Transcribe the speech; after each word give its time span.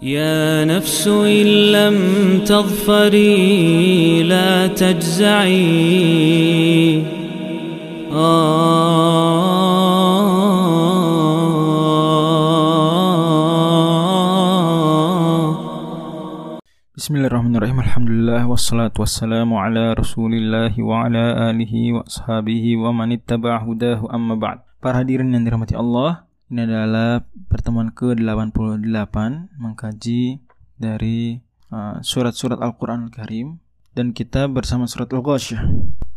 يا 0.00 0.64
نفس 0.64 1.04
إن 1.08 1.46
لم 1.76 1.96
تظفري 2.48 4.22
لا 4.22 4.66
تجزعي. 4.72 5.60
آه. 8.08 9.50
بسم 16.96 17.16
الله 17.16 17.26
الرحمن 17.28 17.56
الرحيم. 17.56 17.80
الحمد 17.80 18.08
لله 18.08 18.48
والصلاة 18.48 18.96
والسلام 18.96 19.54
على 19.54 19.92
رسول 19.92 20.32
الله 20.32 20.80
وعلى 20.80 21.52
آله 21.52 21.92
وأصحابه 21.92 22.64
ومن 22.76 23.12
اتبع 23.12 23.56
هداه. 23.68 24.08
أما 24.16 24.34
بعد 24.40 24.58
Para 24.80 25.04
hadirin 25.04 25.28
yang 25.36 25.44
dirahmati 25.44 25.76
Allah, 25.76 26.24
ini 26.48 26.64
adalah 26.64 27.20
pertemuan 27.50 27.90
ke-88 27.90 29.16
Mengkaji 29.58 30.38
dari 30.78 31.42
uh, 31.74 31.98
surat-surat 32.00 32.62
Al-Quran 32.62 33.10
Al-Karim 33.10 33.58
Dan 33.92 34.14
kita 34.14 34.46
bersama 34.46 34.86
surat 34.86 35.10
Al-Ghosyah 35.10 35.66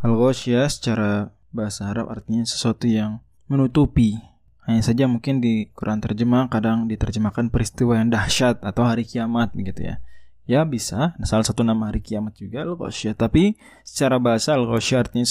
Al-Ghosyah 0.05 0.69
secara 0.69 1.33
bahasa 1.53 1.87
Arab 1.87 2.09
artinya 2.09 2.43
sesuatu 2.43 2.89
yang 2.89 3.21
menutupi. 3.47 4.17
Hanya 4.65 4.81
saja 4.81 5.05
mungkin 5.05 5.39
di 5.39 5.69
Quran 5.71 6.01
terjemah 6.01 6.49
kadang 6.49 6.89
diterjemahkan 6.89 7.53
peristiwa 7.53 7.99
yang 7.99 8.09
dahsyat 8.09 8.59
atau 8.59 8.83
hari 8.83 9.05
kiamat 9.05 9.53
begitu 9.53 9.93
ya. 9.93 9.95
Ya 10.43 10.67
bisa, 10.67 11.15
salah 11.23 11.47
satu 11.47 11.63
nama 11.63 11.87
hari 11.87 12.03
kiamat 12.03 12.35
juga 12.35 12.67
al 12.67 12.75
tapi 13.15 13.55
secara 13.87 14.19
bahasa 14.19 14.59
al 14.59 14.67
artinya 14.67 15.23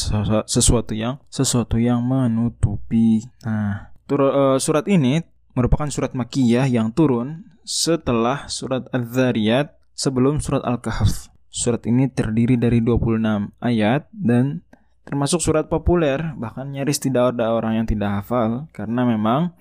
sesuatu 0.48 0.96
yang 0.96 1.20
sesuatu 1.28 1.76
yang 1.76 2.00
menutupi. 2.00 3.20
Nah, 3.44 3.92
uh, 4.08 4.56
surat 4.56 4.88
ini 4.88 5.20
merupakan 5.52 5.88
surat 5.88 6.12
makiyah 6.16 6.68
yang 6.68 6.92
turun 6.92 7.44
setelah 7.62 8.50
surat 8.50 8.88
Az-Zariyat 8.90 9.76
sebelum 9.94 10.42
surat 10.42 10.64
Al-Kahf. 10.66 11.30
Surat 11.52 11.84
ini 11.84 12.08
terdiri 12.08 12.56
dari 12.56 12.80
26 12.80 13.52
ayat 13.60 14.08
dan 14.08 14.64
termasuk 15.04 15.44
surat 15.44 15.68
populer, 15.68 16.32
bahkan 16.40 16.72
nyaris 16.72 16.96
tidak 16.96 17.36
ada 17.36 17.52
orang 17.52 17.82
yang 17.82 17.86
tidak 17.86 18.24
hafal 18.24 18.72
karena 18.72 19.04
memang 19.04 19.52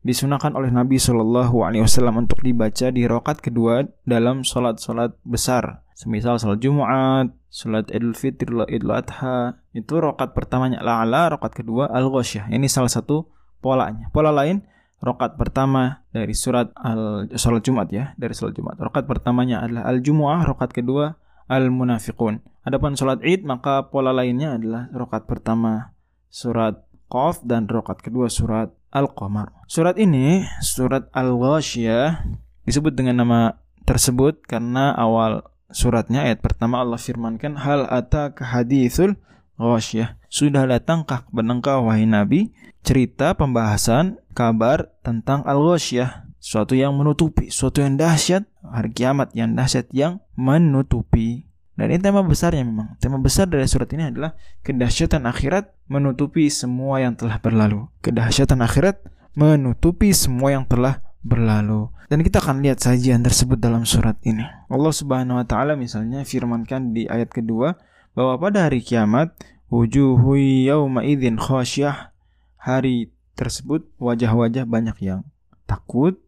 disunahkan 0.00 0.56
oleh 0.56 0.72
Nabi 0.72 0.96
Shallallahu 0.96 1.64
Alaihi 1.64 1.84
Wasallam 1.84 2.24
untuk 2.24 2.40
dibaca 2.40 2.88
di 2.88 3.04
rokat 3.04 3.40
kedua 3.44 3.84
dalam 4.08 4.44
sholat-sholat 4.44 5.16
besar, 5.24 5.84
semisal 5.92 6.40
sholat 6.40 6.60
Jumat, 6.60 7.32
sholat 7.52 7.88
Idul 7.92 8.16
Fitri, 8.16 8.48
Idul 8.48 8.92
Adha, 8.96 9.60
itu 9.76 10.00
rokat 10.00 10.32
pertamanya 10.32 10.80
la'ala, 10.80 11.36
rokat 11.36 11.52
kedua 11.52 11.88
al-ghosyah. 11.92 12.48
Ini 12.48 12.64
salah 12.68 12.88
satu 12.88 13.28
polanya. 13.60 14.08
Pola 14.08 14.32
lain, 14.32 14.64
rokat 15.00 15.34
pertama 15.40 16.04
dari 16.12 16.36
surat 16.36 16.70
al 16.76 17.26
sholat 17.32 17.64
Jumat 17.64 17.88
ya, 17.88 18.12
dari 18.20 18.36
sholat 18.36 18.54
Jumat. 18.54 18.76
Rokat 18.76 19.08
pertamanya 19.08 19.64
adalah 19.64 19.88
al-Jumu'ah, 19.88 20.44
rokat 20.44 20.76
kedua 20.76 21.16
al-Munafiqun. 21.50 22.44
Adapun 22.62 22.94
sholat 22.94 23.24
Id, 23.24 23.42
maka 23.42 23.88
pola 23.88 24.12
lainnya 24.12 24.54
adalah 24.60 24.92
rokat 24.92 25.24
pertama 25.24 25.96
surat 26.28 26.84
Qaf 27.10 27.42
dan 27.42 27.66
rokat 27.66 28.04
kedua 28.04 28.30
surat 28.30 28.70
Al-Qamar. 28.94 29.66
Surat 29.66 29.98
ini, 29.98 30.46
surat 30.62 31.10
Al-Ghasyiyah, 31.10 32.22
disebut 32.68 32.94
dengan 32.94 33.26
nama 33.26 33.40
tersebut 33.82 34.46
karena 34.46 34.94
awal 34.94 35.42
suratnya 35.74 36.22
ayat 36.22 36.38
pertama 36.38 36.78
Allah 36.78 36.98
firmankan 36.98 37.58
hal 37.58 37.86
ataka 37.90 38.46
hadithul 38.46 39.18
ghasyiyah. 39.60 40.16
Sudah 40.32 40.64
datangkah 40.64 41.28
kepada 41.28 41.52
engkau 41.52 41.84
wahai 41.84 42.08
Nabi 42.08 42.48
cerita 42.80 43.36
pembahasan 43.36 44.16
kabar 44.32 44.88
tentang 45.04 45.44
Al-Ghasyiyah, 45.44 46.32
suatu 46.40 46.72
yang 46.72 46.96
menutupi, 46.96 47.52
suatu 47.52 47.84
yang 47.84 48.00
dahsyat, 48.00 48.48
hari 48.64 48.90
kiamat 48.90 49.36
yang 49.36 49.52
dahsyat 49.52 49.92
yang 49.92 50.24
menutupi. 50.32 51.44
Dan 51.76 51.92
ini 51.92 52.00
tema 52.00 52.20
besarnya 52.20 52.60
memang. 52.60 52.96
Tema 53.00 53.16
besar 53.16 53.48
dari 53.48 53.64
surat 53.64 53.88
ini 53.96 54.12
adalah 54.12 54.36
kedahsyatan 54.64 55.24
akhirat 55.24 55.72
menutupi 55.88 56.52
semua 56.52 57.00
yang 57.00 57.16
telah 57.16 57.40
berlalu. 57.40 57.88
Kedahsyatan 58.04 58.60
akhirat 58.60 59.00
menutupi 59.32 60.12
semua 60.12 60.52
yang 60.52 60.68
telah 60.68 61.00
berlalu. 61.24 61.88
Dan 62.12 62.20
kita 62.20 62.42
akan 62.42 62.60
lihat 62.60 62.84
sajian 62.84 63.24
tersebut 63.24 63.56
dalam 63.56 63.88
surat 63.88 64.18
ini. 64.28 64.44
Allah 64.68 64.92
Subhanahu 64.92 65.40
wa 65.40 65.46
taala 65.48 65.72
misalnya 65.72 66.20
firmankan 66.26 66.92
di 66.92 67.08
ayat 67.08 67.32
kedua 67.32 67.78
bahwa 68.14 68.34
pada 68.38 68.66
hari 68.66 68.82
kiamat 68.82 69.34
wujuhu 69.70 70.34
yauma 70.66 71.06
idzin 71.06 71.38
khasyah 71.38 72.10
hari 72.58 73.14
tersebut 73.38 73.88
wajah-wajah 73.96 74.66
banyak 74.66 74.96
yang 75.00 75.24
takut 75.64 76.18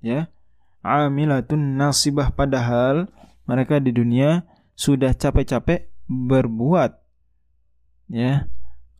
ya. 0.00 0.30
Amilatun 0.84 1.80
nasibah 1.80 2.32
padahal 2.32 3.08
mereka 3.48 3.80
di 3.80 3.92
dunia 3.92 4.44
sudah 4.76 5.16
capek-capek 5.16 5.90
berbuat 6.08 6.92
ya. 8.12 8.48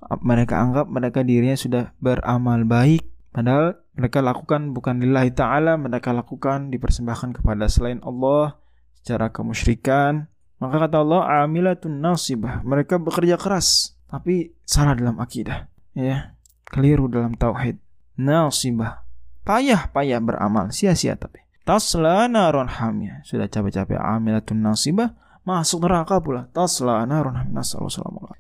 Mereka 0.05 0.53
anggap 0.53 0.87
mereka 0.93 1.25
dirinya 1.25 1.57
sudah 1.57 1.97
beramal 1.97 2.69
baik 2.69 3.09
padahal 3.33 3.81
mereka 3.97 4.21
lakukan 4.21 4.77
bukan 4.77 5.01
lillahi 5.01 5.33
taala 5.33 5.81
mereka 5.81 6.13
lakukan 6.13 6.69
dipersembahkan 6.69 7.41
kepada 7.41 7.67
selain 7.73 8.05
Allah 8.05 8.61
secara 9.01 9.33
kemusyrikan 9.33 10.29
maka 10.65 10.89
kata 10.89 11.05
Allah 11.05 11.45
amilatun 11.45 12.01
nasibah. 12.01 12.65
Mereka 12.65 12.97
bekerja 12.97 13.37
keras 13.37 13.93
tapi 14.09 14.57
salah 14.65 14.97
dalam 14.97 15.21
akidah 15.21 15.69
ya. 15.93 16.33
Keliru 16.65 17.07
dalam 17.07 17.37
tauhid. 17.37 17.77
Nasibah. 18.17 19.05
Payah-payah 19.45 20.21
beramal 20.25 20.73
sia-sia 20.73 21.15
tapi. 21.21 21.45
Tasla 21.65 22.29
naron 22.29 22.69
hamia 22.69 23.25
sudah 23.25 23.49
capek-capek 23.49 24.01
amilatun 24.01 24.65
nasibah. 24.65 25.13
Masuk 25.45 25.85
neraka 25.85 26.17
pula. 26.25 26.49
Tasla 26.57 27.05
narun 27.05 27.37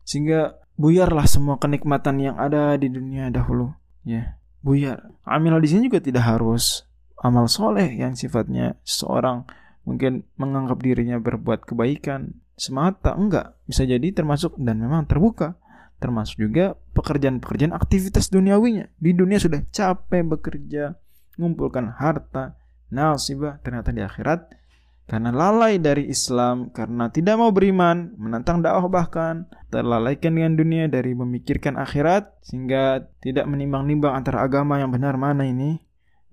sehingga 0.09 0.57
buyarlah 0.81 1.29
semua 1.29 1.61
kenikmatan 1.61 2.17
yang 2.17 2.37
ada 2.41 2.75
di 2.81 2.89
dunia 2.89 3.29
dahulu 3.29 3.77
ya. 4.09 4.41
Buyar. 4.65 5.13
Amal 5.29 5.61
di 5.61 5.69
sini 5.69 5.93
juga 5.93 6.01
tidak 6.01 6.25
harus 6.25 6.89
amal 7.21 7.49
soleh 7.49 7.89
yang 7.97 8.17
sifatnya 8.17 8.77
seorang 8.85 9.45
mungkin 9.85 10.25
menganggap 10.37 10.81
dirinya 10.81 11.21
berbuat 11.21 11.65
kebaikan 11.69 12.35
semata 12.57 13.15
enggak. 13.17 13.57
Bisa 13.69 13.85
jadi 13.85 14.11
termasuk 14.11 14.57
dan 14.61 14.81
memang 14.81 15.09
terbuka. 15.09 15.57
Termasuk 16.03 16.37
juga 16.37 16.77
pekerjaan-pekerjaan 16.93 17.73
aktivitas 17.73 18.29
duniawinya. 18.29 18.91
Di 18.99 19.17
dunia 19.17 19.41
sudah 19.41 19.63
capek 19.73 20.27
bekerja 20.37 20.93
mengumpulkan 21.39 21.97
harta 21.97 22.59
nasibah 22.93 23.59
ternyata 23.63 23.91
di 23.91 24.05
akhirat 24.05 24.53
karena 25.05 25.29
lalai 25.37 25.77
dari 25.77 26.09
Islam, 26.09 26.73
karena 26.73 27.13
tidak 27.13 27.37
mau 27.37 27.53
beriman, 27.53 28.17
menantang 28.17 28.65
dakwah 28.65 28.89
bahkan, 28.89 29.45
terlalaikan 29.69 30.33
dengan 30.33 30.57
dunia 30.57 30.89
dari 30.89 31.13
memikirkan 31.13 31.77
akhirat, 31.77 32.41
sehingga 32.41 33.05
tidak 33.21 33.45
menimbang-nimbang 33.45 34.17
antara 34.17 34.41
agama 34.41 34.81
yang 34.81 34.89
benar 34.89 35.21
mana 35.21 35.45
ini, 35.45 35.77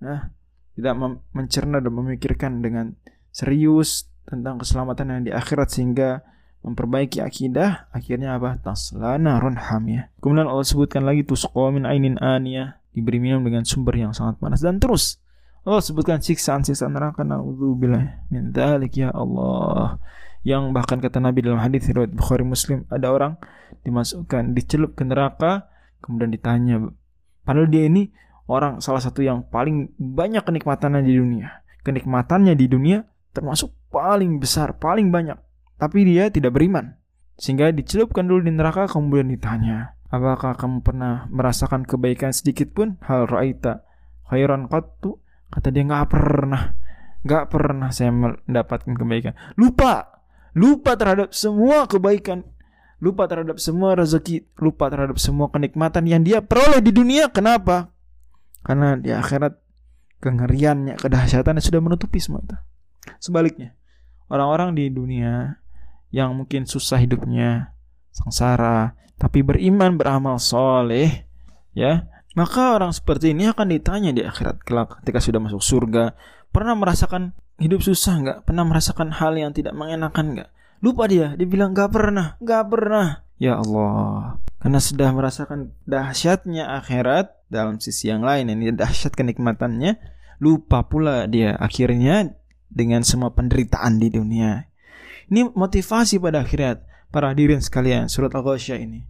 nah, 0.00 0.32
tidak 0.72 0.96
mencerna 1.36 1.84
dan 1.84 1.92
memikirkan 1.92 2.64
dengan 2.64 2.96
serius 3.32 4.06
tentang 4.28 4.60
keselamatan 4.60 5.18
yang 5.18 5.22
di 5.26 5.32
akhirat 5.34 5.72
sehingga 5.72 6.22
memperbaiki 6.62 7.18
akidah. 7.18 7.90
Akhirnya 7.90 8.38
apa? 8.38 8.60
Taslana 8.62 9.42
run 9.42 9.58
hamiyah 9.58 10.12
kemudian 10.22 10.46
Allah 10.46 10.62
sebutkan 10.62 11.02
lagi 11.02 11.26
tusqa 11.26 11.74
min 11.74 11.84
ainin 11.88 12.16
aniyah. 12.22 12.78
Diberi 12.92 13.24
minum 13.24 13.40
dengan 13.40 13.64
sumber 13.64 13.96
yang 13.96 14.12
sangat 14.12 14.36
panas. 14.36 14.60
Dan 14.60 14.76
terus 14.76 15.16
Allah 15.64 15.80
sebutkan 15.80 16.20
siksaan-siksaan 16.20 16.92
neraka 16.92 17.24
naudzubillah 17.24 18.28
min 18.28 18.52
dzalik 18.52 18.94
ya 19.00 19.08
Allah. 19.10 19.96
Yang 20.42 20.74
bahkan 20.74 20.98
kata 20.98 21.22
Nabi 21.22 21.40
dalam 21.40 21.62
hadis 21.62 21.86
riwayat 21.86 22.12
Bukhari 22.12 22.42
Muslim 22.42 22.84
ada 22.90 23.14
orang 23.14 23.38
dimasukkan 23.86 24.52
dicelup 24.58 24.98
ke 24.98 25.06
neraka 25.06 25.70
kemudian 26.02 26.34
ditanya 26.34 26.82
padahal 27.46 27.70
dia 27.70 27.86
ini 27.86 28.10
orang 28.50 28.82
salah 28.82 28.98
satu 28.98 29.22
yang 29.22 29.46
paling 29.46 29.94
banyak 29.96 30.42
kenikmatannya 30.42 31.00
di 31.06 31.14
dunia. 31.14 31.62
Kenikmatannya 31.86 32.54
di 32.58 32.66
dunia 32.66 33.06
termasuk 33.32 33.72
paling 33.88 34.38
besar, 34.38 34.76
paling 34.76 35.08
banyak. 35.08 35.36
Tapi 35.80 36.06
dia 36.06 36.28
tidak 36.28 36.54
beriman. 36.54 36.96
Sehingga 37.40 37.72
dicelupkan 37.72 38.28
dulu 38.28 38.46
di 38.46 38.52
neraka 38.54 38.86
kemudian 38.86 39.32
ditanya, 39.32 39.98
"Apakah 40.12 40.54
kamu 40.54 40.84
pernah 40.84 41.26
merasakan 41.32 41.82
kebaikan 41.82 42.30
sedikit 42.30 42.70
pun? 42.70 43.00
Hal 43.02 43.26
ra'aita 43.26 43.82
khairan 44.30 44.70
qattu?" 44.70 45.18
Kata 45.52 45.68
dia 45.68 45.84
nggak 45.84 46.08
pernah, 46.08 46.72
nggak 47.26 47.44
pernah 47.52 47.92
saya 47.92 48.08
mendapatkan 48.08 48.94
kebaikan. 48.96 49.36
Lupa, 49.60 50.24
lupa 50.56 50.96
terhadap 50.96 51.36
semua 51.36 51.84
kebaikan, 51.84 52.40
lupa 53.04 53.28
terhadap 53.28 53.60
semua 53.60 53.92
rezeki, 53.92 54.48
lupa 54.56 54.88
terhadap 54.88 55.20
semua 55.20 55.52
kenikmatan 55.52 56.08
yang 56.08 56.24
dia 56.24 56.40
peroleh 56.40 56.80
di 56.80 56.88
dunia. 56.88 57.28
Kenapa? 57.28 57.92
Karena 58.64 58.96
di 58.96 59.12
akhirat 59.12 59.60
kengeriannya, 60.24 60.96
kedahsyatannya 60.96 61.60
sudah 61.60 61.80
menutupi 61.82 62.16
semua. 62.22 62.64
Sebaliknya, 63.18 63.74
orang-orang 64.30 64.74
di 64.78 64.88
dunia 64.88 65.58
yang 66.12 66.36
mungkin 66.36 66.68
susah 66.68 67.00
hidupnya, 67.00 67.72
sengsara, 68.12 68.94
tapi 69.16 69.40
beriman, 69.40 69.96
beramal 69.96 70.36
soleh, 70.38 71.24
ya, 71.72 72.06
maka 72.32 72.76
orang 72.76 72.92
seperti 72.92 73.36
ini 73.36 73.48
akan 73.48 73.68
ditanya 73.72 74.10
di 74.12 74.22
akhirat 74.24 74.64
kelak 74.64 75.00
ketika 75.02 75.20
sudah 75.20 75.40
masuk 75.40 75.60
surga, 75.60 76.16
pernah 76.52 76.76
merasakan 76.76 77.36
hidup 77.60 77.84
susah 77.84 78.18
nggak? 78.20 78.38
Pernah 78.48 78.64
merasakan 78.68 79.12
hal 79.12 79.36
yang 79.36 79.52
tidak 79.52 79.76
mengenakan 79.76 80.36
nggak? 80.36 80.50
Lupa 80.82 81.06
dia, 81.06 81.38
dia 81.38 81.46
bilang 81.46 81.76
nggak 81.76 81.90
pernah, 81.92 82.34
nggak 82.42 82.64
pernah. 82.66 83.22
Ya 83.38 83.58
Allah, 83.58 84.38
karena 84.62 84.78
sudah 84.78 85.10
merasakan 85.10 85.74
dahsyatnya 85.82 86.78
akhirat 86.78 87.34
dalam 87.50 87.82
sisi 87.82 88.06
yang 88.06 88.22
lain 88.22 88.50
ini 88.50 88.70
dahsyat 88.70 89.12
kenikmatannya, 89.18 89.98
lupa 90.38 90.86
pula 90.86 91.26
dia 91.26 91.58
akhirnya 91.58 92.34
dengan 92.72 93.04
semua 93.04 93.36
penderitaan 93.36 94.00
di 94.00 94.08
dunia. 94.08 94.64
Ini 95.28 95.52
motivasi 95.52 96.16
pada 96.18 96.40
akhirat 96.40 96.82
para 97.12 97.30
hadirin 97.30 97.60
sekalian 97.60 98.08
surat 98.08 98.32
Al-Ghasyiyah 98.32 98.80
ini. 98.80 99.04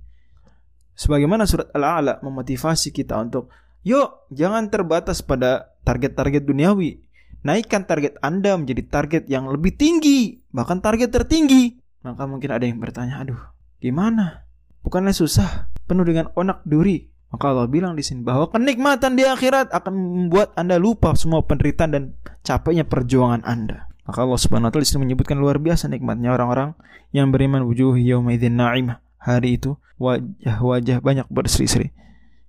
Sebagaimana 0.99 1.47
surat 1.47 1.71
Al-A'la 1.73 2.21
memotivasi 2.21 2.93
kita 2.93 3.17
untuk 3.23 3.49
yuk 3.87 4.29
jangan 4.35 4.69
terbatas 4.69 5.23
pada 5.23 5.73
target-target 5.87 6.45
duniawi. 6.45 7.01
Naikkan 7.43 7.87
target 7.87 8.23
Anda 8.23 8.55
menjadi 8.55 8.87
target 8.87 9.25
yang 9.27 9.51
lebih 9.51 9.75
tinggi, 9.75 10.39
bahkan 10.55 10.79
target 10.79 11.11
tertinggi. 11.11 11.75
Maka 12.07 12.27
mungkin 12.27 12.51
ada 12.55 12.67
yang 12.67 12.79
bertanya, 12.79 13.23
aduh 13.23 13.53
Gimana? 13.83 14.47
Bukannya 14.87 15.11
susah, 15.11 15.75
penuh 15.91 16.07
dengan 16.07 16.31
onak 16.39 16.63
duri. 16.63 17.11
Maka 17.33 17.45
Allah 17.49 17.65
bilang 17.65 17.97
di 17.97 18.05
sini 18.05 18.21
bahwa 18.21 18.53
kenikmatan 18.53 19.17
di 19.17 19.25
akhirat 19.25 19.73
akan 19.73 19.93
membuat 20.29 20.53
Anda 20.53 20.77
lupa 20.77 21.17
semua 21.17 21.41
penderitaan 21.41 21.91
dan 21.91 22.03
capeknya 22.45 22.85
perjuangan 22.85 23.41
Anda. 23.49 23.89
Maka 24.05 24.29
Allah 24.29 24.37
Subhanahu 24.37 24.69
wa 24.69 24.73
taala 24.75 24.85
di 24.85 25.01
menyebutkan 25.01 25.41
luar 25.41 25.57
biasa 25.57 25.89
nikmatnya 25.89 26.37
orang-orang 26.37 26.77
yang 27.17 27.33
beriman 27.33 27.65
wujuh 27.65 27.97
yaumidzin 27.97 28.61
na'imah. 28.61 29.01
Hari 29.23 29.57
itu 29.57 29.81
wajah-wajah 29.97 30.99
banyak 31.01 31.27
berseri-seri. 31.33 31.95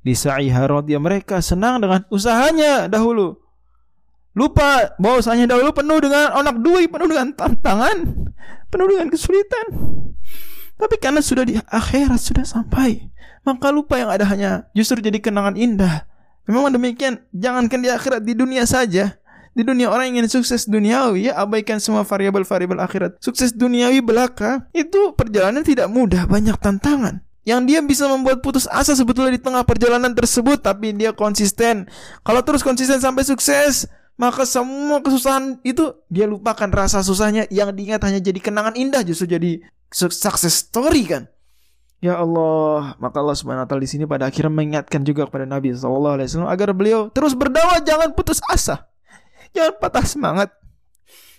Di 0.03 0.17
sa'iha 0.17 0.67
radiyah 0.67 0.99
mereka 0.99 1.39
senang 1.39 1.79
dengan 1.79 2.03
usahanya 2.11 2.91
dahulu. 2.91 3.39
Lupa 4.33 4.97
bahwasanya 4.97 5.45
dahulu 5.45 5.71
penuh 5.71 6.01
dengan 6.01 6.33
onak 6.33 6.59
duri, 6.59 6.89
penuh 6.89 7.07
dengan 7.07 7.31
tantangan, 7.37 7.97
penuh 8.67 8.87
dengan 8.89 9.07
kesulitan. 9.13 9.65
Tapi 10.77 10.95
karena 10.97 11.21
sudah 11.21 11.45
di 11.45 11.55
akhirat 11.57 12.19
sudah 12.19 12.45
sampai, 12.45 13.07
maka 13.45 13.69
lupa 13.69 13.99
yang 13.99 14.09
ada 14.09 14.25
hanya 14.25 14.67
justru 14.73 14.99
jadi 14.99 15.19
kenangan 15.21 15.53
indah. 15.55 16.09
Memang 16.43 16.75
demikian, 16.75 17.23
jangankan 17.31 17.79
di 17.79 17.89
akhirat, 17.91 18.21
di 18.25 18.33
dunia 18.35 18.67
saja. 18.67 19.15
Di 19.53 19.61
dunia 19.61 19.85
orang 19.93 20.17
ingin 20.17 20.25
sukses 20.25 20.65
duniawi 20.65 21.29
ya 21.29 21.37
abaikan 21.37 21.77
semua 21.77 22.01
variabel-variabel 22.01 22.81
akhirat. 22.81 23.21
Sukses 23.21 23.53
duniawi 23.53 24.01
belaka 24.01 24.65
itu 24.73 25.13
perjalanan 25.13 25.61
tidak 25.61 25.93
mudah, 25.93 26.25
banyak 26.25 26.57
tantangan. 26.57 27.21
Yang 27.45 27.61
dia 27.69 27.79
bisa 27.85 28.09
membuat 28.09 28.41
putus 28.41 28.65
asa 28.65 28.97
sebetulnya 28.97 29.37
di 29.37 29.41
tengah 29.43 29.61
perjalanan 29.61 30.09
tersebut 30.17 30.57
tapi 30.57 30.97
dia 30.97 31.13
konsisten. 31.13 31.85
Kalau 32.25 32.41
terus 32.41 32.65
konsisten 32.65 32.97
sampai 32.97 33.21
sukses, 33.29 33.85
maka 34.17 34.41
semua 34.45 35.05
kesusahan 35.05 35.61
itu 35.61 36.01
dia 36.09 36.25
lupakan 36.25 36.69
rasa 36.73 37.05
susahnya 37.05 37.45
yang 37.53 37.73
diingat 37.77 38.01
hanya 38.09 38.21
jadi 38.21 38.39
kenangan 38.41 38.73
indah 38.73 39.05
justru 39.05 39.37
jadi 39.37 39.61
success 39.93 40.65
story 40.65 41.05
kan. 41.05 41.23
Ya 42.03 42.19
Allah, 42.19 42.99
maka 42.99 43.23
Allah 43.23 43.37
Subhanahu 43.37 43.63
wa 43.63 43.69
taala 43.69 43.79
di 43.79 43.87
sini 43.87 44.03
pada 44.03 44.27
akhirnya 44.27 44.51
mengingatkan 44.51 45.07
juga 45.07 45.23
kepada 45.23 45.47
Nabi 45.47 45.71
sallallahu 45.71 46.19
alaihi 46.19 46.27
wasallam 46.27 46.51
agar 46.51 46.69
beliau 46.75 47.07
terus 47.07 47.31
berdakwah 47.31 47.79
jangan 47.79 48.11
putus 48.11 48.43
asa. 48.51 48.91
Jangan 49.55 49.79
patah 49.79 50.03
semangat. 50.03 50.49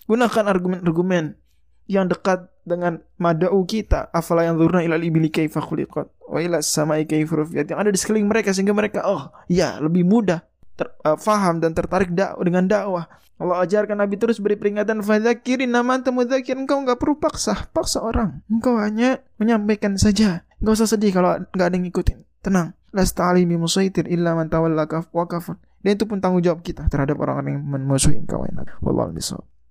Gunakan 0.09 0.45
argumen-argumen 0.49 1.37
yang 1.85 2.09
dekat 2.09 2.49
dengan 2.65 3.05
mada'u 3.21 3.61
kita. 3.69 4.09
Afala 4.09 4.49
yang 4.49 4.57
zurna 4.57 4.81
ilal 4.81 5.05
ibili 5.05 5.29
kaifa 5.29 5.61
khuliqat 5.61 6.09
wa 6.25 6.39
ila 6.41 6.65
samai 6.65 7.05
kaifa 7.05 7.45
Yang 7.53 7.77
ada 7.77 7.91
di 7.93 7.99
sekeliling 8.01 8.29
mereka 8.31 8.57
sehingga 8.57 8.73
mereka 8.73 9.05
oh, 9.05 9.29
ya 9.53 9.77
lebih 9.85 10.09
mudah 10.09 10.41
ter, 10.75 10.91
uh, 11.07 11.19
faham 11.19 11.59
dan 11.63 11.73
tertarik 11.73 12.13
dak 12.13 12.39
dengan 12.43 12.67
dakwah. 12.67 13.07
Allah 13.35 13.67
ajarkan 13.67 13.99
Nabi 13.99 14.15
terus 14.15 14.39
beri 14.39 14.55
peringatan 14.55 15.03
fadzakirin 15.03 15.67
nama 15.67 15.99
zakir 16.03 16.55
engkau 16.55 16.79
enggak 16.79 17.03
perlu 17.03 17.19
paksa 17.19 17.67
paksa 17.75 17.99
orang. 17.99 18.47
Engkau 18.47 18.79
hanya 18.79 19.23
menyampaikan 19.43 19.99
saja. 19.99 20.47
Enggak 20.63 20.79
usah 20.79 20.89
sedih 20.95 21.11
kalau 21.11 21.43
enggak 21.51 21.67
ada 21.67 21.75
yang 21.75 21.85
ngikutin. 21.91 22.19
Tenang. 22.47 22.79
Lasta 22.95 23.27
alimi 23.27 23.59
musaitir 23.59 24.07
illa 24.07 24.39
man 24.39 24.47
tawalla 24.47 24.87
wa 24.87 25.27
kafar 25.27 25.59
dan 25.85 26.01
itu 26.01 26.09
pun 26.09 26.17
tanggung 26.17 26.41
jawab 26.41 26.65
kita 26.65 26.89
terhadap 26.89 27.21
orang-orang 27.21 27.61
yang 27.61 27.65
memusuhi 27.69 28.17
engkau 28.17 28.41
wallahu 28.81 29.13